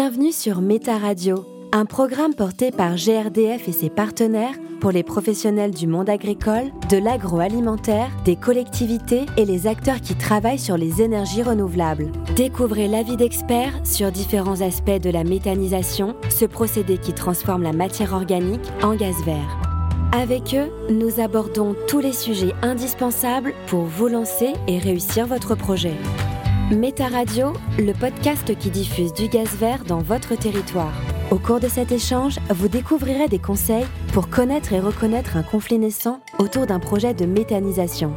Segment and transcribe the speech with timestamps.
[0.00, 5.72] Bienvenue sur Méta Radio, un programme porté par GRDF et ses partenaires pour les professionnels
[5.72, 11.42] du monde agricole, de l'agroalimentaire, des collectivités et les acteurs qui travaillent sur les énergies
[11.42, 12.12] renouvelables.
[12.36, 18.12] Découvrez l'avis d'experts sur différents aspects de la méthanisation, ce procédé qui transforme la matière
[18.12, 19.58] organique en gaz vert.
[20.12, 25.96] Avec eux, nous abordons tous les sujets indispensables pour vous lancer et réussir votre projet.
[26.70, 30.92] Méta Radio, le podcast qui diffuse du gaz vert dans votre territoire.
[31.30, 35.78] Au cours de cet échange, vous découvrirez des conseils pour connaître et reconnaître un conflit
[35.78, 38.12] naissant autour d'un projet de méthanisation.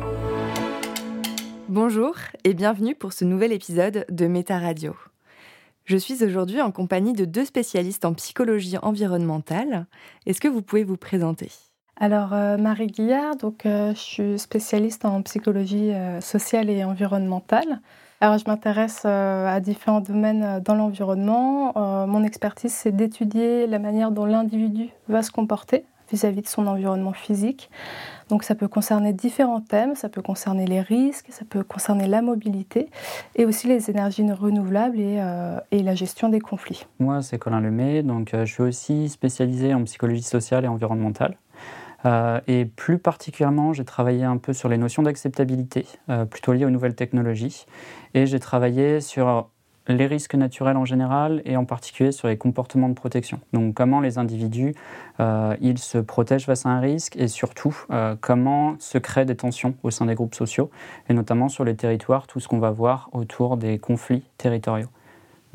[1.69, 4.97] Bonjour et bienvenue pour ce nouvel épisode de Méta Radio.
[5.85, 9.85] Je suis aujourd'hui en compagnie de deux spécialistes en psychologie environnementale.
[10.25, 11.49] Est-ce que vous pouvez vous présenter?
[11.95, 17.79] Alors, euh, Marie Guillard, donc, euh, je suis spécialiste en psychologie euh, sociale et environnementale.
[18.23, 21.73] Alors, je m'intéresse à différents domaines dans l'environnement.
[22.05, 27.13] mon expertise, c'est d'étudier la manière dont l'individu va se comporter vis-à-vis de son environnement
[27.13, 27.71] physique.
[28.29, 32.21] Donc, ça peut concerner différents thèmes, ça peut concerner les risques, ça peut concerner la
[32.21, 32.89] mobilité
[33.35, 35.19] et aussi les énergies renouvelables et,
[35.71, 36.85] et la gestion des conflits.
[36.99, 41.37] Moi, c'est Colin Lemay, donc je suis aussi spécialisé en psychologie sociale et environnementale.
[42.05, 46.65] Euh, et plus particulièrement, j'ai travaillé un peu sur les notions d'acceptabilité, euh, plutôt liées
[46.65, 47.65] aux nouvelles technologies.
[48.13, 49.49] Et j'ai travaillé sur
[49.87, 53.39] les risques naturels en général et en particulier sur les comportements de protection.
[53.51, 54.75] Donc comment les individus
[55.19, 57.75] euh, ils se protègent face à un risque et surtout
[58.21, 60.69] comment se créent des tensions au sein des groupes sociaux
[61.09, 64.89] et notamment sur les territoires, tout ce qu'on va voir autour des conflits territoriaux.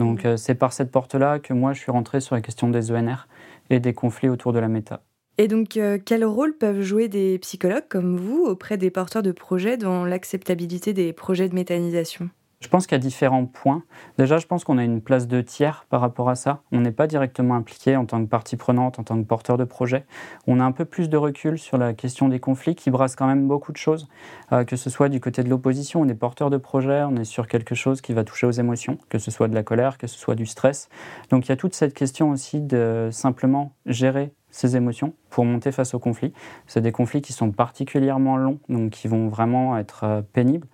[0.01, 3.29] Donc c'est par cette porte-là que moi je suis rentré sur la question des ENR
[3.71, 5.01] et des conflits autour de la méta.
[5.39, 9.33] Et donc, euh, quel rôle peuvent jouer des psychologues comme vous auprès des porteurs de
[9.33, 12.31] projets dans l'acceptabilité des projets de méthanisation?
[12.61, 13.83] Je pense qu'il y a différents points.
[14.17, 16.63] Déjà, je pense qu'on a une place de tiers par rapport à ça.
[16.73, 19.65] On n'est pas directement impliqué en tant que partie prenante, en tant que porteur de
[19.65, 20.07] projet.
[20.47, 23.27] On a un peu plus de recul sur la question des conflits qui brassent quand
[23.27, 24.09] même beaucoup de choses,
[24.53, 27.25] euh, que ce soit du côté de l'opposition, on est porteur de projet, on est
[27.25, 30.07] sur quelque chose qui va toucher aux émotions, que ce soit de la colère, que
[30.07, 30.89] ce soit du stress.
[31.29, 35.71] Donc il y a toute cette question aussi de simplement gérer ces émotions pour monter
[35.71, 36.33] face au conflit.
[36.67, 40.67] C'est des conflits qui sont particulièrement longs, donc qui vont vraiment être euh, pénibles.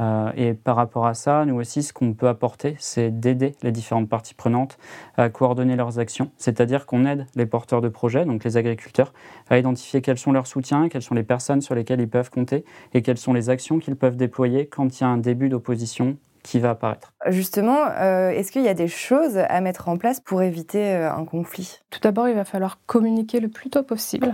[0.00, 3.72] Euh, et par rapport à ça, nous aussi, ce qu'on peut apporter, c'est d'aider les
[3.72, 4.78] différentes parties prenantes
[5.16, 6.30] à coordonner leurs actions.
[6.36, 9.12] C'est-à-dire qu'on aide les porteurs de projets, donc les agriculteurs,
[9.48, 12.64] à identifier quels sont leurs soutiens, quelles sont les personnes sur lesquelles ils peuvent compter
[12.92, 16.18] et quelles sont les actions qu'ils peuvent déployer quand il y a un début d'opposition
[16.46, 17.12] qui va apparaître.
[17.26, 21.12] Justement, euh, est-ce qu'il y a des choses à mettre en place pour éviter euh,
[21.12, 21.80] un conflit?
[21.90, 24.32] Tout d'abord, il va falloir communiquer le plus tôt possible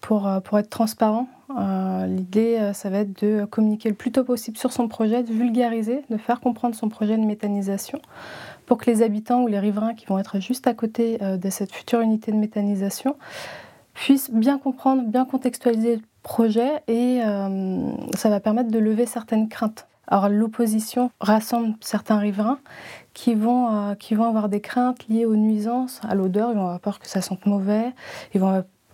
[0.00, 1.26] pour, euh, pour être transparent.
[2.06, 6.02] L'idée, ça va être de communiquer le plus tôt possible sur son projet, de vulgariser,
[6.10, 8.00] de faire comprendre son projet de méthanisation
[8.66, 11.72] pour que les habitants ou les riverains qui vont être juste à côté de cette
[11.72, 13.16] future unité de méthanisation
[13.92, 17.20] puissent bien comprendre, bien contextualiser le projet et
[18.16, 19.86] ça va permettre de lever certaines craintes.
[20.08, 22.58] Alors l'opposition rassemble certains riverains
[23.14, 26.64] qui vont, euh, qui vont avoir des craintes liées aux nuisances, à l'odeur, ils vont
[26.64, 27.92] avoir peur que ça sente mauvais,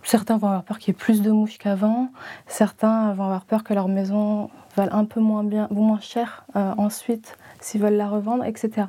[0.03, 2.09] certains vont avoir peur qu'il y ait plus de mouches qu'avant,
[2.47, 7.81] certains vont avoir peur que leur maison valent un peu moins cher euh, ensuite s'ils
[7.81, 8.87] veulent la revendre, etc.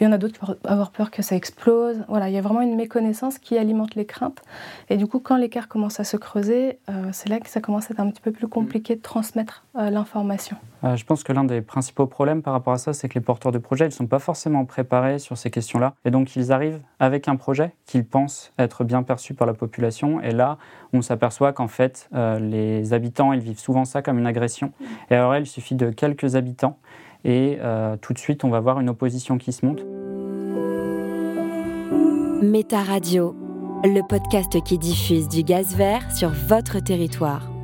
[0.00, 2.04] il y en a d'autres qui vont avoir peur que ça explose.
[2.08, 4.42] Voilà, il y a vraiment une méconnaissance qui alimente les craintes.
[4.90, 7.90] Et du coup, quand l'écart commence à se creuser, euh, c'est là que ça commence
[7.90, 10.56] à être un petit peu plus compliqué de transmettre euh, l'information.
[10.82, 13.52] je pense que l'un des principaux problèmes par rapport à ça, c'est que les porteurs
[13.52, 15.94] de projets, ils ne sont pas forcément préparés sur ces questions-là.
[16.04, 20.20] Et donc, ils arrivent avec un projet qu'ils pensent être bien perçu par la population.
[20.20, 20.58] Et là,
[20.92, 22.08] on s'aperçoit qu'en fait,
[22.40, 24.72] les habitants, ils vivent souvent ça comme une agression.
[25.10, 26.78] Et alors, il suffit de quelques habitants
[27.24, 29.84] et euh, tout de suite, on va voir une opposition qui se monte.
[32.42, 33.34] Méta Radio,
[33.84, 37.57] le podcast qui diffuse du gaz vert sur votre territoire.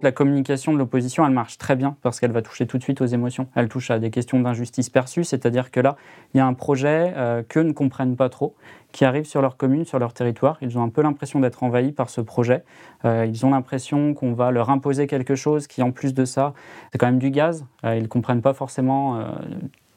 [0.00, 3.00] La communication de l'opposition, elle marche très bien parce qu'elle va toucher tout de suite
[3.00, 3.48] aux émotions.
[3.56, 5.96] Elle touche à des questions d'injustice perçue, c'est-à-dire que là,
[6.32, 8.54] il y a un projet euh, qu'eux ne comprennent pas trop,
[8.92, 10.56] qui arrive sur leur commune, sur leur territoire.
[10.60, 12.62] Ils ont un peu l'impression d'être envahis par ce projet.
[13.04, 16.54] Euh, ils ont l'impression qu'on va leur imposer quelque chose qui, en plus de ça,
[16.92, 17.66] c'est quand même du gaz.
[17.84, 19.20] Euh, ils ne comprennent pas forcément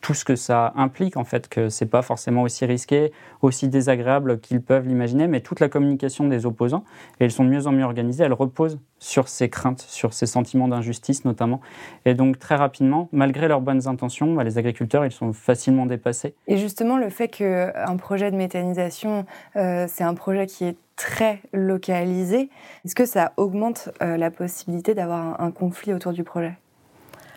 [0.02, 3.12] tout ce que ça implique, en fait, que c'est pas forcément aussi risqué,
[3.42, 6.84] aussi désagréable qu'ils peuvent l'imaginer, mais toute la communication des opposants,
[7.20, 10.26] et elles sont de mieux en mieux organisées, elle repose sur ces craintes, sur ces
[10.26, 11.62] sentiments d'injustice notamment.
[12.06, 16.36] Et donc très rapidement, malgré leurs bonnes intentions, bah, les agriculteurs, ils sont facilement dépassés.
[16.48, 19.26] Et justement, le fait qu'un projet de méthanisation,
[19.56, 22.50] euh, c'est un projet qui est très localisé,
[22.86, 26.54] est-ce que ça augmente euh, la possibilité d'avoir un, un conflit autour du projet?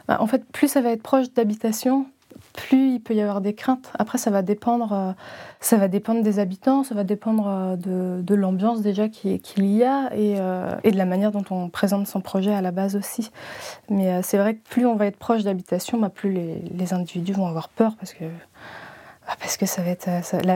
[0.07, 2.07] Bah, en fait, plus ça va être proche d'habitation,
[2.55, 3.93] plus il peut y avoir des craintes.
[3.99, 5.13] Après, ça va dépendre, euh,
[5.61, 10.11] ça va dépendre des habitants, ça va dépendre euh, de, l'ambiance déjà qu'il y a
[10.13, 13.31] euh, et, de la manière dont on présente son projet à la base aussi.
[13.91, 17.47] Mais c'est vrai que plus on va être proche d'habitation, bah, plus les, individus vont
[17.47, 20.09] avoir peur parce que bah, parce que ça va être,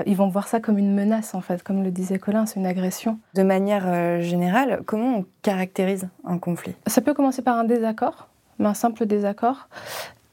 [0.07, 2.67] ils vont voir ça comme une menace en fait, comme le disait Colin, c'est une
[2.67, 3.19] agression.
[3.35, 6.75] De manière générale, comment on caractérise un conflit?
[6.87, 8.29] Ça peut commencer par un désaccord,
[8.59, 9.69] mais un simple désaccord.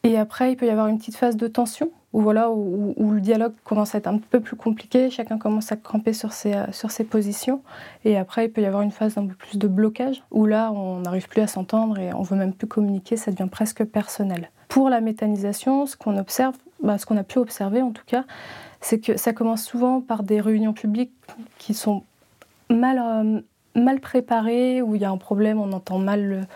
[0.05, 3.19] Et après, il peut y avoir une petite phase de tension où, voilà, où, le
[3.19, 6.71] dialogue commence à être un peu plus compliqué, chacun commence à camper sur ses, euh,
[6.71, 7.63] sur ses positions.
[8.05, 10.71] Et après, il peut y avoir une phase d'un peu plus de blocage où là,
[10.71, 14.51] on n'arrive plus à s'entendre et on veut même plus communiquer, ça devient presque personnel.
[14.69, 18.25] Pour la méthanisation, ce qu'on observe, bah, ce qu'on a pu observer en tout cas,
[18.81, 21.13] c'est que ça commence souvent par des réunions publiques
[21.57, 22.03] qui sont
[22.69, 23.41] mal, euh,
[23.75, 26.47] mal préparées, où il y a un problème, on entend mal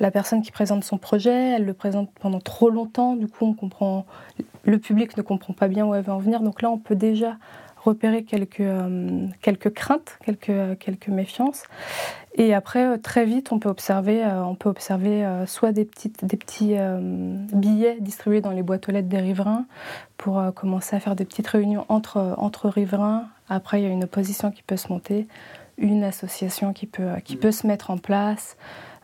[0.00, 3.54] la personne qui présente son projet, elle le présente pendant trop longtemps, du coup on
[3.54, 4.06] comprend,
[4.64, 6.40] le public ne comprend pas bien où elle veut en venir.
[6.40, 7.36] Donc là, on peut déjà
[7.88, 9.28] repérer quelques, euh,
[9.74, 11.64] craintes, quelques, méfiances.
[12.34, 16.12] Et après, euh, très vite, on peut observer, euh, on peut observer soit des petits
[17.52, 19.66] billets distribués dans les boîtes aux lettres des riverains
[20.16, 23.26] pour commencer à faire des petites réunions entre, entre riverains.
[23.48, 25.26] Après, il y a une opposition qui peut se monter,
[25.78, 28.56] une association qui peut, qui peut se mettre en place.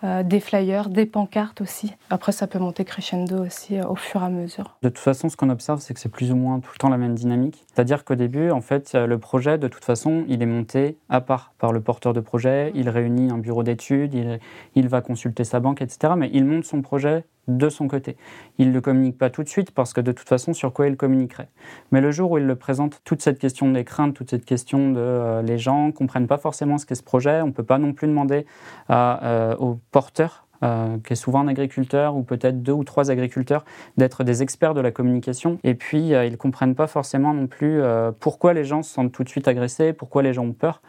[0.05, 1.95] Euh, des flyers, des pancartes aussi.
[2.11, 4.77] Après, ça peut monter crescendo aussi euh, au fur et à mesure.
[4.83, 6.91] De toute façon, ce qu'on observe, c'est que c'est plus ou moins tout le temps
[6.91, 7.65] la même dynamique.
[7.73, 11.55] C'est-à-dire qu'au début, en fait, le projet, de toute façon, il est monté à part
[11.59, 12.71] par le porteur de projet.
[12.75, 14.41] Il réunit un bureau d'études, il,
[14.75, 16.15] il va consulter sa banque, etc.
[16.19, 18.17] Mais il monte son projet de son côté.
[18.59, 20.89] Il ne le communique pas tout de suite parce que de toute façon, sur quoi
[20.89, 21.49] il communiquerait
[21.93, 24.91] Mais le jour où il le présente, toute cette question des craintes, toute cette question
[24.91, 27.65] de euh, les gens ne comprennent pas forcément ce qu'est ce projet, on ne peut
[27.65, 28.47] pas non plus demander
[28.91, 33.65] euh, au porteur, euh, qui est souvent un agriculteur ou peut-être deux ou trois agriculteurs,
[33.97, 35.59] d'être des experts de la communication.
[35.65, 37.81] Et puis, ils ne comprennent pas forcément non plus
[38.21, 40.81] pourquoi les gens se sentent tout de suite agressés, pourquoi les gens ont peur.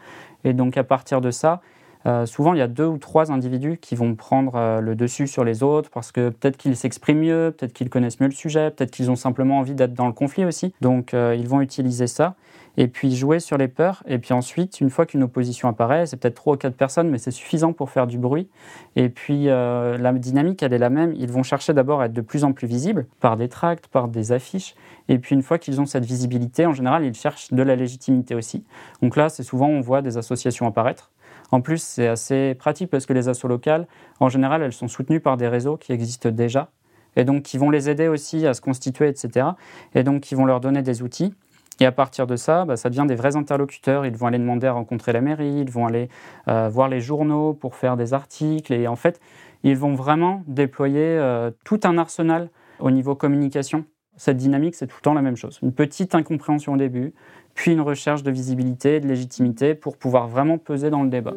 [0.44, 1.60] Et donc, à partir de ça,
[2.06, 5.26] euh, souvent, il y a deux ou trois individus qui vont prendre euh, le dessus
[5.26, 8.70] sur les autres parce que peut-être qu'ils s'expriment mieux, peut-être qu'ils connaissent mieux le sujet,
[8.70, 10.72] peut-être qu'ils ont simplement envie d'être dans le conflit aussi.
[10.80, 12.36] Donc, euh, ils vont utiliser ça
[12.76, 14.04] et puis jouer sur les peurs.
[14.06, 17.18] Et puis ensuite, une fois qu'une opposition apparaît, c'est peut-être trois ou quatre personnes, mais
[17.18, 18.48] c'est suffisant pour faire du bruit.
[18.96, 21.14] Et puis la dynamique, elle est la même.
[21.16, 24.08] Ils vont chercher d'abord à être de plus en plus visibles par des tracts, par
[24.08, 24.74] des affiches.
[25.08, 28.34] Et puis une fois qu'ils ont cette visibilité, en général, ils cherchent de la légitimité
[28.34, 28.62] aussi.
[29.00, 31.10] Donc là, c'est souvent, on voit des associations apparaître
[31.52, 33.86] en plus, c'est assez pratique parce que les assos locales,
[34.20, 36.70] en général, elles sont soutenues par des réseaux qui existent déjà
[37.16, 39.46] et donc qui vont les aider aussi à se constituer, etc.
[39.94, 41.34] Et donc qui vont leur donner des outils.
[41.80, 44.06] Et à partir de ça, bah, ça devient des vrais interlocuteurs.
[44.06, 46.08] Ils vont aller demander à rencontrer la mairie, ils vont aller
[46.48, 48.72] euh, voir les journaux pour faire des articles.
[48.72, 49.20] Et en fait,
[49.62, 53.84] ils vont vraiment déployer euh, tout un arsenal au niveau communication.
[54.16, 55.58] Cette dynamique, c'est tout le temps la même chose.
[55.62, 57.12] Une petite incompréhension au début,
[57.56, 61.34] puis une recherche de visibilité, de légitimité pour pouvoir vraiment peser dans le débat.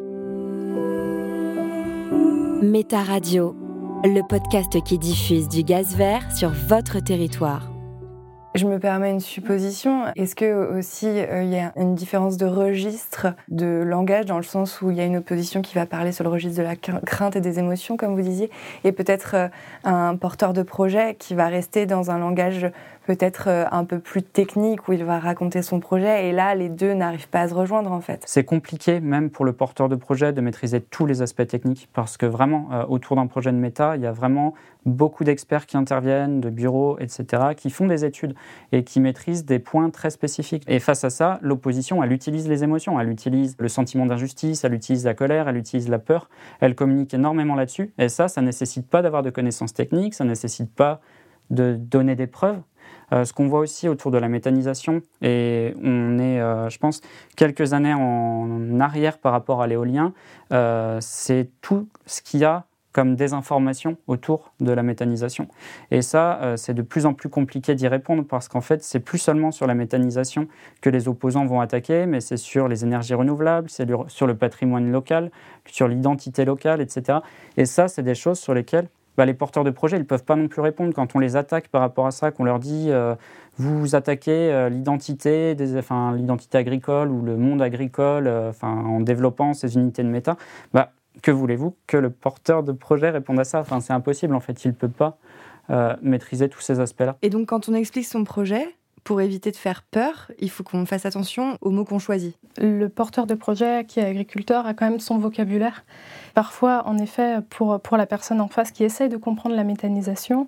[2.62, 3.56] Méta Radio,
[4.04, 7.70] le podcast qui diffuse du gaz vert sur votre territoire.
[8.56, 10.06] Je me permets une supposition.
[10.16, 14.42] Est-ce que aussi euh, il y a une différence de registre de langage dans le
[14.42, 16.74] sens où il y a une opposition qui va parler sur le registre de la
[16.74, 18.50] crainte et des émotions, comme vous disiez,
[18.82, 19.48] et peut-être euh,
[19.84, 22.66] un porteur de projet qui va rester dans un langage
[23.06, 26.68] peut-être euh, un peu plus technique où il va raconter son projet et là les
[26.68, 28.22] deux n'arrivent pas à se rejoindre en fait.
[28.26, 32.16] C'est compliqué même pour le porteur de projet de maîtriser tous les aspects techniques parce
[32.16, 34.54] que vraiment euh, autour d'un projet de méta, il y a vraiment
[34.86, 38.34] beaucoup d'experts qui interviennent, de bureaux, etc., qui font des études
[38.72, 40.64] et qui maîtrisent des points très spécifiques.
[40.66, 44.74] Et face à ça, l'opposition, elle utilise les émotions, elle utilise le sentiment d'injustice, elle
[44.74, 46.30] utilise la colère, elle utilise la peur,
[46.60, 47.92] elle communique énormément là-dessus.
[47.98, 51.00] Et ça, ça nécessite pas d'avoir de connaissances techniques, ça nécessite pas
[51.50, 52.60] de donner des preuves,
[53.12, 57.00] ce qu'on voit aussi autour de la méthanisation, et on est, euh, je pense,
[57.36, 60.12] quelques années en arrière par rapport à l'éolien,
[60.52, 65.46] euh, c'est tout ce qu'il y a comme désinformation autour de la méthanisation.
[65.92, 69.18] Et ça, c'est de plus en plus compliqué d'y répondre parce qu'en fait, c'est plus
[69.18, 70.48] seulement sur la méthanisation
[70.80, 74.90] que les opposants vont attaquer, mais c'est sur les énergies renouvelables, c'est sur le patrimoine
[74.90, 75.30] local,
[75.66, 77.20] sur l'identité locale, etc.
[77.56, 80.24] Et ça, c'est des choses sur lesquelles bah, les porteurs de projets, ils ne peuvent
[80.24, 82.86] pas non plus répondre quand on les attaque par rapport à ça, qu'on leur dit
[82.88, 83.14] euh,
[83.56, 89.74] vous attaquez euh, l'identité, enfin, l'identité agricole ou le monde agricole euh, en développant ces
[89.74, 90.36] unités de méta.
[90.72, 93.60] Bah, que voulez-vous que le porteur de projet réponde à ça?
[93.60, 95.18] Enfin, C'est impossible en fait, il ne peut pas
[96.02, 97.16] maîtriser tous ces aspects-là.
[97.22, 100.86] Et donc quand on explique son projet, pour éviter de faire peur, il faut qu'on
[100.86, 102.36] fasse attention aux mots qu'on choisit.
[102.58, 105.84] Le porteur de projet qui est agriculteur a quand même son vocabulaire.
[106.34, 110.46] Parfois, en effet, pour, pour la personne en face qui essaye de comprendre la méthanisation,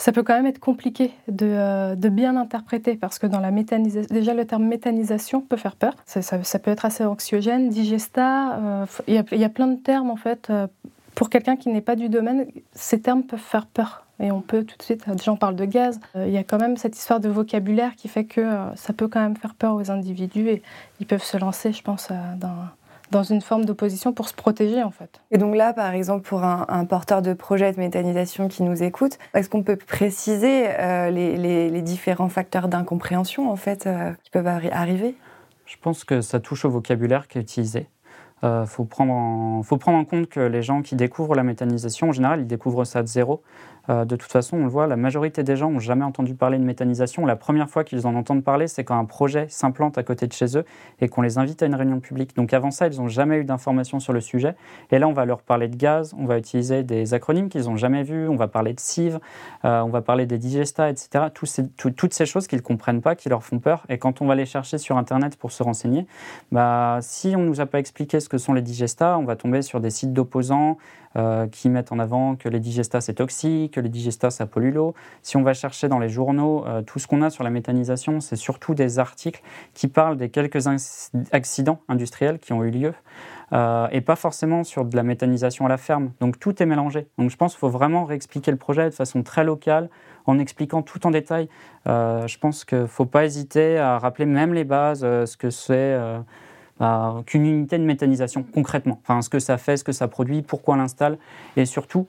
[0.00, 4.32] ça peut quand même être compliqué de, bien interpréter parce que dans la méthanisation, déjà
[4.32, 5.94] le terme méthanisation peut faire peur.
[6.06, 8.86] Ça, peut être assez anxiogène, digesta.
[9.06, 10.50] Il y, y, a plein de termes en fait.
[11.14, 14.06] pour quelqu'un qui n'est pas du domaine, ces termes peuvent faire peur.
[14.20, 16.44] Et on peut tout de suite, déjà on parle de gaz, euh, il y a
[16.44, 19.54] quand même cette histoire de vocabulaire qui fait que euh, ça peut quand même faire
[19.54, 20.62] peur aux individus et
[21.00, 22.66] ils peuvent se lancer, je pense, dans,
[23.10, 25.22] dans une forme d'opposition pour se protéger en fait.
[25.30, 29.18] Et donc là, par exemple, pour un, porteur de projet de méthanisation qui nous écoute,
[29.32, 31.36] est-ce qu'on peut préciser euh, les,
[31.70, 33.88] les, différents facteurs d'incompréhension en fait
[34.22, 35.14] qui peuvent arriver?
[35.64, 37.88] Je pense que ça touche au vocabulaire qui est utilisé.
[38.42, 41.42] Il euh, faut, prendre en, faut prendre en compte que les gens qui découvrent la
[41.42, 43.42] méthanisation, en général, ils découvrent ça de zéro.
[43.88, 46.58] Euh, de toute façon, on le voit, la majorité des gens n'ont jamais entendu parler
[46.58, 47.24] de méthanisation.
[47.26, 50.32] La première fois qu'ils en entendent parler, c'est quand un projet s'implante à côté de
[50.32, 50.64] chez eux
[51.00, 52.36] et qu'on les invite à une réunion publique.
[52.36, 54.54] Donc avant ça, ils n'ont jamais eu d'informations sur le sujet.
[54.90, 57.76] Et là, on va leur parler de gaz, on va utiliser des acronymes qu'ils n'ont
[57.76, 59.18] jamais vus, on va parler de CIV,
[59.64, 61.26] euh, on va parler des digestats, etc.
[61.32, 63.84] toutes ces choses qu'ils ne comprennent pas, qui leur font peur.
[63.88, 66.06] Et quand on va les chercher sur Internet pour se renseigner,
[66.52, 69.36] bah, si on ne nous a pas expliqué ce que sont les digestats, on va
[69.36, 70.76] tomber sur des sites d'opposants,
[71.16, 74.72] euh, qui mettent en avant que les digestats c'est toxique, que les digestats ça pollue
[74.72, 74.94] l'eau.
[75.22, 78.20] Si on va chercher dans les journaux, euh, tout ce qu'on a sur la méthanisation,
[78.20, 79.42] c'est surtout des articles
[79.74, 80.66] qui parlent des quelques
[81.32, 82.92] accidents industriels qui ont eu lieu.
[83.52, 86.12] Euh, et pas forcément sur de la méthanisation à la ferme.
[86.20, 87.08] Donc tout est mélangé.
[87.18, 89.88] Donc je pense qu'il faut vraiment réexpliquer le projet de façon très locale,
[90.26, 91.48] en expliquant tout en détail.
[91.86, 95.98] je pense qu'il ne faut pas hésiter à rappeler même les bases, ce que c'est
[96.80, 99.00] bah, qu'une unité de méthanisation concrètement.
[99.02, 101.18] Enfin, ce que ça fait, ce que ça produit, pourquoi on l'installe,
[101.56, 102.06] et surtout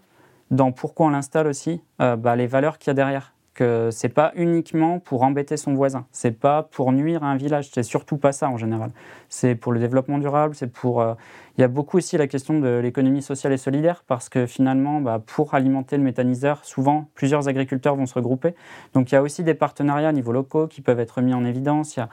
[0.51, 3.33] dans pourquoi on l'installe aussi, euh, bah, les valeurs qu'il y a derrière.
[3.53, 7.69] Que c'est pas uniquement pour embêter son voisin, c'est pas pour nuire à un village,
[7.73, 8.91] c'est surtout pas ça en général.
[9.27, 11.01] C'est pour le développement durable, c'est pour.
[11.01, 11.15] Euh,
[11.57, 15.01] il y a beaucoup aussi la question de l'économie sociale et solidaire parce que finalement,
[15.01, 18.55] bah, pour alimenter le méthaniseur, souvent plusieurs agriculteurs vont se regrouper.
[18.93, 21.43] Donc il y a aussi des partenariats à niveau locaux qui peuvent être mis en
[21.43, 21.97] évidence.
[21.97, 22.09] Il y a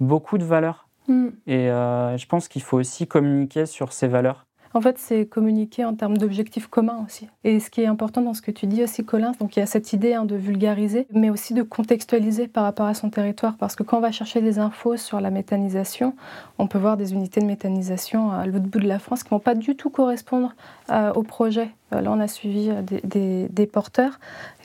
[0.00, 1.28] beaucoup de valeurs Mm.
[1.46, 4.46] Et euh, je pense qu'il faut aussi communiquer sur ces valeurs.
[4.74, 7.28] En fait, c'est communiquer en termes d'objectifs communs aussi.
[7.44, 9.62] Et ce qui est important dans ce que tu dis aussi, Colin, donc il y
[9.62, 13.56] a cette idée hein, de vulgariser, mais aussi de contextualiser par rapport à son territoire.
[13.58, 16.14] Parce que quand on va chercher des infos sur la méthanisation,
[16.58, 19.38] on peut voir des unités de méthanisation à l'autre bout de la France qui ne
[19.38, 20.54] vont pas du tout correspondre
[20.90, 21.70] euh, au projet.
[21.92, 22.70] Euh, là, on a suivi
[23.04, 24.18] des porteurs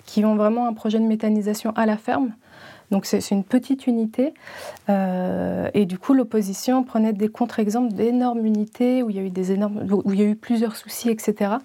[0.05, 2.31] qui ont vraiment un projet de méthanisation à la ferme
[2.91, 4.33] donc c'est une petite unité.
[4.89, 9.29] Euh, et du coup, l'opposition prenait des contre-exemples d'énormes unités où il y a eu
[9.29, 11.55] des énormes, où il y a eu plusieurs soucis, etc.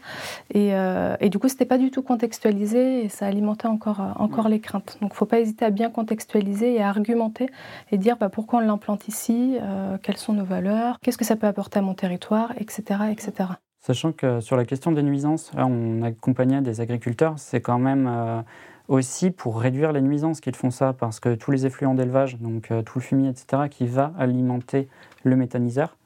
[0.53, 4.49] Et, euh, et du coup, c'était pas du tout contextualisé et ça alimentait encore encore
[4.49, 4.99] les craintes.
[5.01, 7.49] Donc, faut pas hésiter à bien contextualiser et à argumenter
[7.93, 11.37] et dire bah, pourquoi on l'implante ici, euh, quelles sont nos valeurs, qu'est-ce que ça
[11.37, 13.51] peut apporter à mon territoire, etc., etc.
[13.81, 18.45] Sachant que sur la question des nuisances, là, on accompagnait des agriculteurs, c'est quand même
[18.89, 22.71] aussi pour réduire les nuisances qu'ils font ça, parce que tous les effluents d'élevage, donc
[22.71, 24.89] euh, tout le fumier, etc., qui va alimenter
[25.25, 25.97] le méthaniseur,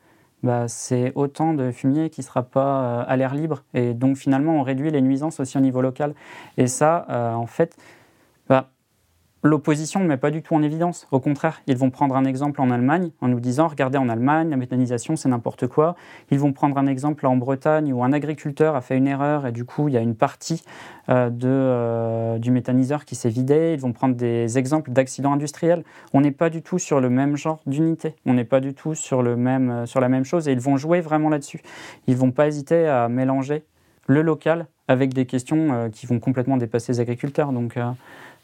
[0.42, 3.64] bah, c'est autant de fumier qui ne sera pas euh, à l'air libre.
[3.74, 6.14] Et donc finalement, on réduit les nuisances aussi au niveau local.
[6.56, 7.76] Et ça, euh, en fait,
[9.46, 11.06] L'opposition ne met pas du tout en évidence.
[11.12, 14.50] Au contraire, ils vont prendre un exemple en Allemagne en nous disant regardez en Allemagne,
[14.50, 15.94] la méthanisation c'est n'importe quoi.
[16.32, 19.52] Ils vont prendre un exemple en Bretagne où un agriculteur a fait une erreur et
[19.52, 20.64] du coup il y a une partie
[21.10, 23.74] euh, de, euh, du méthaniseur qui s'est vidé.
[23.74, 25.84] Ils vont prendre des exemples d'accidents industriels.
[26.12, 28.16] On n'est pas du tout sur le même genre d'unité.
[28.26, 30.60] On n'est pas du tout sur, le même, euh, sur la même chose et ils
[30.60, 31.62] vont jouer vraiment là-dessus.
[32.08, 33.62] Ils vont pas hésiter à mélanger
[34.08, 37.52] le local avec des questions qui vont complètement dépasser les agriculteurs.
[37.52, 37.76] Donc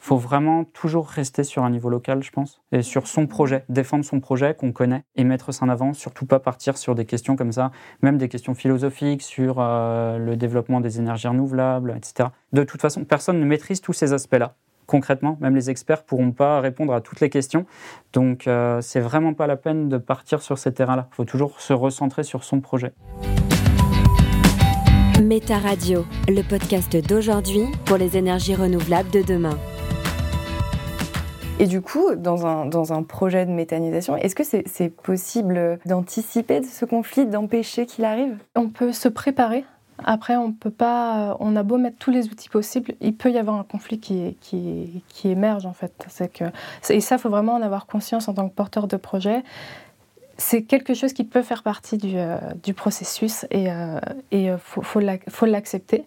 [0.02, 4.04] faut vraiment toujours rester sur un niveau local, je pense, et sur son projet, défendre
[4.04, 7.36] son projet qu'on connaît et mettre ça en avant, surtout pas partir sur des questions
[7.36, 7.70] comme ça,
[8.02, 12.30] même des questions philosophiques sur euh, le développement des énergies renouvelables, etc.
[12.52, 14.56] De toute façon, personne ne maîtrise tous ces aspects-là.
[14.86, 17.64] Concrètement, même les experts pourront pas répondre à toutes les questions.
[18.12, 21.06] Donc, euh, c'est vraiment pas la peine de partir sur ces terrains-là.
[21.12, 22.92] Il faut toujours se recentrer sur son projet.
[25.22, 29.56] Méta Radio, le podcast d'aujourd'hui pour les énergies renouvelables de demain.
[31.62, 36.60] Et du coup, dans un, dans un projet de méthanisation, est-ce que c'est possible d'anticiper
[36.64, 38.36] ce conflit, d'empêcher qu'il arrive?
[38.56, 39.64] On peut se préparer.
[40.02, 41.36] Après, on peut pas.
[41.38, 44.36] On a beau mettre tous les outils possibles, il peut y avoir un conflit qui,
[44.40, 45.92] qui, émerge en fait.
[46.90, 49.44] Et ça, il faut vraiment en avoir conscience en tant que porteur de projet
[50.38, 54.00] c'est quelque chose qui peut faire partie du, euh, du processus et il euh,
[54.32, 56.04] euh, faut, faut l'accepter.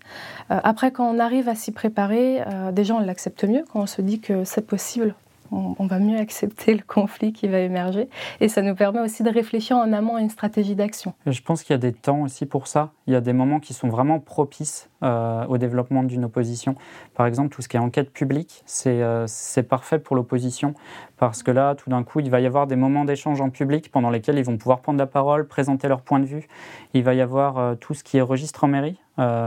[0.50, 2.43] après, quand on arrive à s'y préparer,
[2.74, 5.15] déjà on l'accepte mieux quand on se dit que c'est possible
[5.51, 8.09] on, va mieux accepter le conflit qui va émerger.
[8.41, 11.13] Et ça nous permet aussi de réfléchir en amont à une stratégie d'action.
[11.25, 12.91] Je pense qu'il y a des temps aussi pour ça.
[13.07, 16.75] Il y a des moments qui sont vraiment propices au développement d'une opposition.
[17.13, 20.73] Par exemple, tout ce qui est enquête publique, c'est parfait pour l'opposition
[21.17, 23.91] parce que là, tout d'un coup, il va y avoir des moments d'échange en public
[23.91, 26.47] pendant lesquels ils vont pouvoir prendre la parole, présenter leur point de vue.
[26.93, 28.99] Il va y avoir tout ce qui est registre en mairie.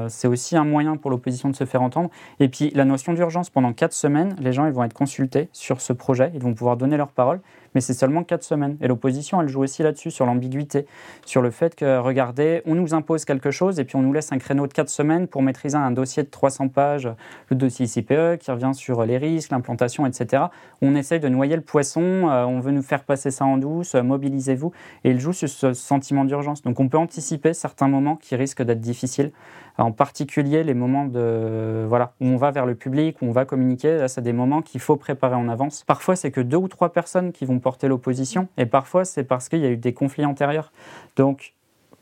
[0.08, 2.10] c'est aussi un moyen pour l'opposition de se faire entendre.
[2.40, 5.80] Et puis la notion d'urgence, pendant quatre semaines, les gens ils vont être consultés sur
[5.80, 7.40] ce projet, ils vont pouvoir donner leur parole
[7.78, 8.76] mais c'est seulement quatre semaines.
[8.80, 10.84] Et l'opposition, elle joue aussi là-dessus, sur l'ambiguïté,
[11.24, 14.32] sur le fait que, regardez, on nous impose quelque chose et puis on nous laisse
[14.32, 17.08] un créneau de quatre semaines pour maîtriser un dossier de 300 pages,
[17.50, 20.46] le dossier ICPE, qui revient sur les risques, l'implantation, etc.
[20.82, 23.94] On essaye de noyer le poisson, euh, on veut nous faire passer ça en douce,
[23.94, 24.72] euh, mobilisez-vous.
[25.04, 26.62] Et il joue sur ce sentiment d'urgence.
[26.62, 29.30] Donc on peut anticiper certains moments qui risquent d'être difficiles
[29.78, 33.44] en particulier les moments de, voilà, où on va vers le public, où on va
[33.44, 33.96] communiquer.
[33.96, 35.84] Là, c'est des moments qu'il faut préparer en avance.
[35.86, 39.50] Parfois, c'est que deux ou trois personnes qui vont porter l'opposition, et parfois, c'est parce
[39.50, 40.72] qu'il y a eu des conflits antérieurs.
[41.16, 41.52] Donc,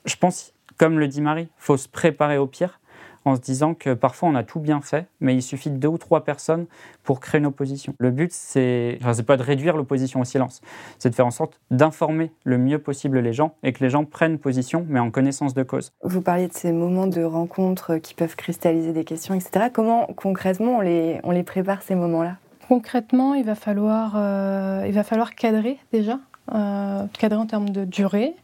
[0.05, 2.79] je pense, comme le dit Marie, faut se préparer au pire
[3.25, 5.89] en se disant que parfois on a tout bien fait, mais il suffit de deux
[5.89, 6.67] ou trois personnes
[7.03, 7.95] pour créer une opposition.
[7.99, 10.61] Le but, c'est enfin, pas de réduire l'opposition au silence,
[11.01, 14.05] c'est de faire en sorte d'informer le mieux possible les gens et que les gens
[14.05, 15.91] prennent position, mais en connaissance de cause.
[16.05, 19.67] Vous parliez de ces moments de rencontre qui peuvent cristalliser des questions, etc.
[19.73, 22.37] Comment concrètement on les, on les prépare ces moments-là?
[22.69, 26.19] Concrètement, il va falloir, euh, il va falloir cadrer déjà,
[26.53, 28.35] euh, cadrer en termes de durée,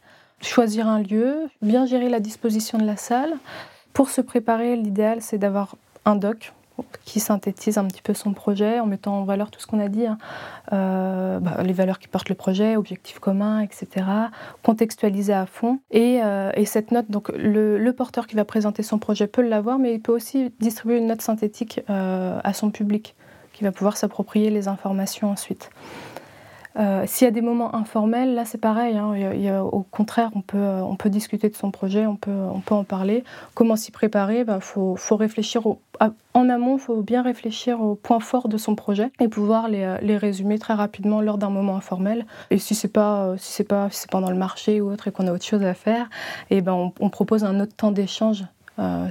[0.41, 3.33] choisir un lieu, bien gérer la disposition de la salle,
[3.91, 5.75] pour se préparer, l'idéal, c'est d'avoir
[6.05, 6.53] un doc
[7.05, 9.89] qui synthétise un petit peu son projet en mettant en valeur tout ce qu'on a
[9.89, 10.17] dit, hein.
[10.71, 14.07] euh, bah, les valeurs qui portent le projet, objectifs communs, etc.
[14.63, 15.79] Contextualiser à fond.
[15.91, 16.21] Et,
[16.65, 20.13] cette note, donc le, porteur qui va présenter son projet peut l'avoir, mais il peut
[20.13, 23.15] aussi distribuer une note synthétique à son public
[23.63, 25.69] va pouvoir s'approprier les informations ensuite.
[26.79, 28.97] Euh, s'il y a des moments informels, là c'est pareil.
[28.97, 29.61] Hein.
[29.61, 32.73] au contraire, on peut, euh, on peut discuter de son projet, on peut, on peut
[32.73, 33.23] en parler.
[33.53, 34.39] Comment s'y préparer?
[34.39, 35.61] Il bah, faut, faut, réfléchir
[36.33, 39.83] en amont, il faut bien réfléchir aux points forts de son projet et pouvoir les,
[39.83, 42.25] euh, les résumer très rapidement lors d'un moment informel.
[42.49, 45.11] Et si c'est pas, si c'est pas, si c'est pendant le marché ou autre et
[45.11, 46.09] qu'on a autre chose à faire,
[46.49, 48.45] et eh ben on, on propose un autre temps d'échange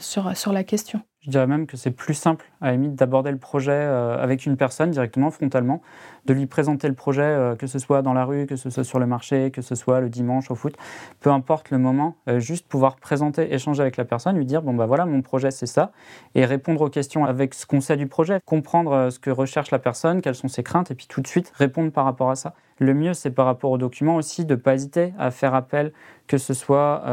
[0.01, 1.01] sur, sur la question.
[1.25, 4.45] Je dirais même que c'est plus simple, à la limite, d'aborder le projet euh, avec
[4.45, 5.81] une personne directement, frontalement,
[6.27, 8.83] de lui présenter le projet, euh, que ce soit dans la rue, que ce soit
[8.83, 10.75] sur le marché, que ce soit le dimanche au foot,
[11.21, 14.75] peu importe le moment, euh, juste pouvoir présenter, échanger avec la personne, lui dire, bon
[14.75, 15.93] bah voilà, mon projet c'est ça,
[16.35, 19.79] et répondre aux questions avec ce qu'on sait du projet, comprendre ce que recherche la
[19.79, 22.55] personne, quelles sont ses craintes, et puis tout de suite répondre par rapport à ça.
[22.81, 25.93] Le mieux, c'est par rapport aux documents aussi de ne pas hésiter à faire appel,
[26.27, 27.05] que ce soit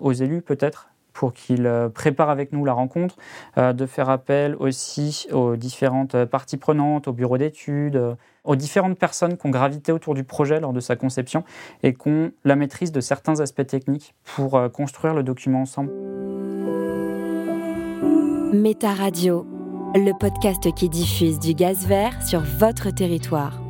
[0.00, 0.89] aux élus peut-être,
[1.20, 3.16] pour qu'ils euh, préparent avec nous la rencontre,
[3.58, 8.98] euh, de faire appel aussi aux différentes parties prenantes, au bureau d'études, euh, aux différentes
[8.98, 11.44] personnes qui ont gravité autour du projet lors de sa conception
[11.82, 15.92] et qui ont la maîtrise de certains aspects techniques pour construire le document ensemble.
[18.54, 19.46] Méta Radio,
[19.94, 23.60] le podcast qui diffuse du gaz vert sur votre territoire.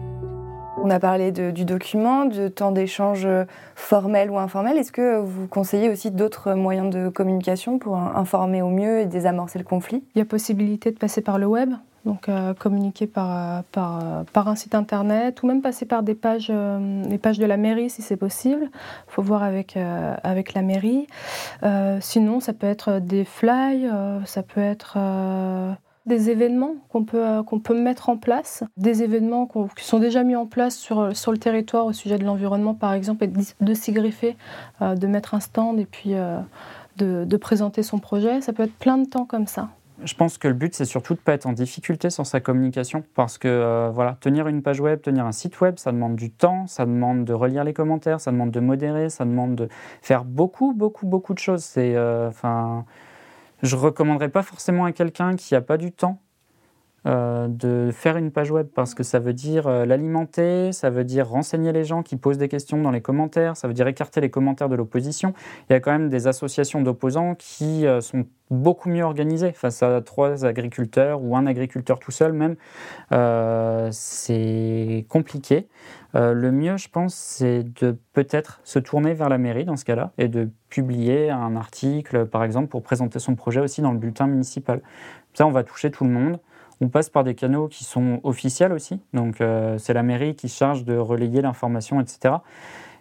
[0.83, 3.29] On a parlé du document, de temps d'échange
[3.75, 4.79] formel ou informel.
[4.79, 9.59] Est-ce que vous conseillez aussi d'autres moyens de communication pour informer au mieux et désamorcer
[9.59, 10.03] le conflit?
[10.14, 11.71] Il y a possibilité de passer par le web,
[12.07, 17.19] donc euh, communiquer par, par, un site internet ou même passer par des pages, euh,
[17.19, 18.71] pages de la mairie si c'est possible.
[18.73, 21.07] Il faut voir avec, euh, avec la mairie.
[22.01, 24.97] sinon, ça peut être des flyers, ça peut être
[26.07, 30.37] des événements qu'on peut, euh, peut mettre en place, des événements qui sont déjà mis
[30.37, 33.93] en place sur, sur le territoire au sujet de l'environnement, par exemple, et de, s'y
[33.93, 34.37] greffer,
[34.81, 36.39] euh, de mettre un stand et puis euh,
[36.97, 38.41] de, présenter son projet.
[38.41, 39.69] Ça peut être plein de temps comme ça.
[40.03, 42.41] Je pense que le but, c'est surtout de ne pas être en difficulté sur sa
[42.41, 46.31] communication, parce que voilà, tenir une page web, tenir un site web, ça demande du
[46.31, 49.69] temps, ça demande de relire les commentaires, ça demande de modérer, ça demande de
[50.01, 51.63] faire beaucoup, beaucoup, beaucoup de choses.
[51.63, 51.95] C'est,
[53.62, 56.20] je recommanderais pas forcément à quelqu'un qui n'a pas du temps
[57.07, 61.05] euh, de faire une page web parce que ça veut dire euh, l'alimenter, ça veut
[61.05, 64.20] dire renseigner les gens qui posent des questions dans les commentaires, ça veut dire écarter
[64.20, 65.33] les commentaires de l'opposition.
[65.68, 69.83] Il y a quand même des associations d'opposants qui euh, sont beaucoup mieux organisées face
[69.83, 72.57] à trois agriculteurs ou un agriculteur tout seul même.
[73.92, 75.68] c'est compliqué.
[76.14, 80.12] Le mieux, je pense, c'est de peut-être se tourner vers la mairie dans ce cas-là
[80.18, 84.27] et de publier un article, par exemple, pour présenter son projet aussi dans le bulletin
[84.27, 84.83] municipal.
[85.35, 86.40] Ça, on va toucher tout le monde.
[86.81, 90.49] On passe par des canaux qui sont officiels aussi, donc euh, c'est la mairie qui
[90.49, 92.37] charge de relayer l'information, etc.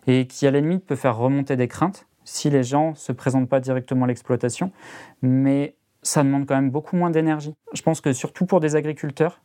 [0.06, 3.48] Et qui à limite peut faire remonter des craintes si les gens ne se présentent
[3.48, 4.72] pas directement à l'exploitation,
[5.22, 7.54] mais ça demande quand même beaucoup moins d'énergie.
[7.74, 9.42] Je pense que surtout pour des agriculteurs,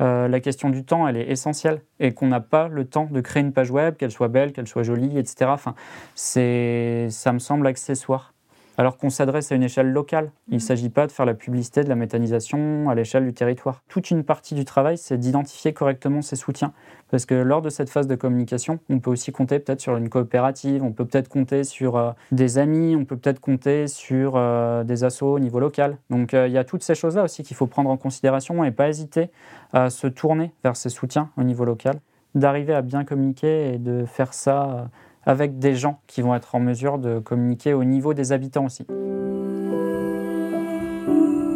[0.00, 3.20] euh, la question du temps, elle est essentielle et qu'on n'a pas le temps de
[3.20, 5.50] créer une page web, qu'elle soit belle, qu'elle soit jolie, etc.
[5.52, 5.74] Enfin,
[6.14, 8.32] ça me semble accessoire.
[8.80, 10.32] Alors qu'on s'adresse à une échelle locale.
[10.48, 10.60] Il ne mm.
[10.60, 13.82] s'agit pas de faire la publicité de la méthanisation à l'échelle du territoire.
[13.88, 16.72] Toute une partie du travail, c'est d'identifier correctement ses soutiens.
[17.10, 20.08] Parce que lors de cette phase de communication, on peut aussi compter peut-être sur une
[20.08, 24.82] coopérative, on peut peut-être compter sur euh, des amis, on peut peut-être compter sur euh,
[24.82, 25.98] des assos au niveau local.
[26.08, 28.88] Donc il y a toutes ces choses-là aussi qu'il faut prendre en considération et pas
[28.88, 29.28] hésiter
[29.74, 32.00] à se tourner vers ses soutiens au niveau local,
[32.34, 34.88] d'arriver à bien communiquer et de faire ça
[35.24, 38.86] avec des gens qui vont être en mesure de communiquer au niveau des habitants aussi.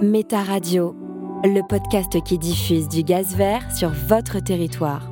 [0.03, 0.95] Méta Radio,
[1.45, 5.09] le podcast qui diffuse du gaz vert sur votre territoire.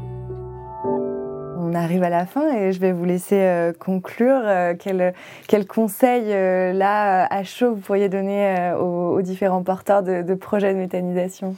[1.59, 4.43] On arrive à la fin et je vais vous laisser euh, conclure.
[4.45, 5.15] Euh, quel,
[5.49, 10.75] quel, conseil, euh, là, à chaud, vous pourriez donner aux, différents porteurs de, de projets
[10.75, 11.57] de méthanisation?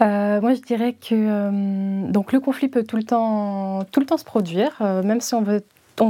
[0.00, 4.24] Moi, je dirais que donc le conflit peut tout le temps, tout le temps se
[4.24, 5.62] produire, même si on veut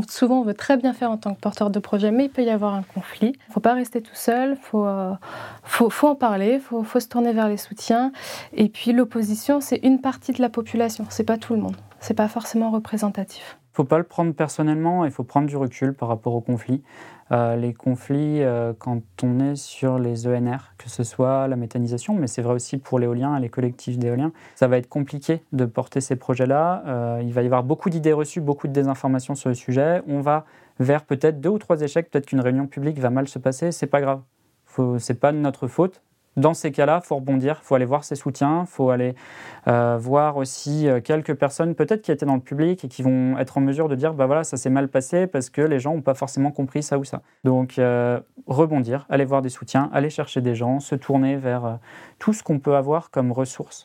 [0.08, 2.42] souvent, on veut très bien faire en tant que porteur de projet, mais il peut
[2.42, 3.32] y avoir un conflit.
[3.34, 5.12] Il ne faut pas rester tout seul, il euh,
[5.64, 8.12] faut, faut, en parler, il faut, faut, se tourner vers les soutiens.
[8.52, 12.14] Et puis l'opposition, c'est une partie de la population, c'est pas tout le monde, c'est
[12.14, 13.58] pas forcément représentatif.
[13.72, 16.82] Faut pas le prendre personnellement, il faut prendre du recul par rapport au conflit.
[17.32, 22.14] Euh, les conflits, euh, quand on est sur les ENR, que ce soit la méthanisation,
[22.14, 25.64] mais c'est vrai aussi pour l'éolien et les collectifs d'éolien, ça va être compliqué de
[25.64, 26.82] porter ces projets-là.
[26.86, 30.02] Euh, il va y avoir beaucoup d'idées reçues, beaucoup de désinformations sur le sujet.
[30.08, 30.44] On va
[30.80, 33.86] vers peut-être deux ou trois échecs, peut-être qu'une réunion publique va mal se passer, c'est
[33.86, 34.22] pas grave.
[34.66, 36.02] Ce n'est pas de notre faute,
[36.36, 39.14] dans ces cas-là, il faut rebondir, il faut aller voir ses soutiens, il faut aller
[39.68, 43.36] euh, voir aussi euh, quelques personnes peut-être qui étaient dans le public et qui vont
[43.38, 45.94] être en mesure de dire bah voilà, ça s'est mal passé parce que les gens
[45.94, 47.22] n'ont pas forcément compris ça ou ça.
[47.44, 51.78] Donc euh, rebondir, aller voir des soutiens, aller chercher des gens, se tourner vers
[52.18, 53.84] tout ce qu'on peut avoir comme ressources.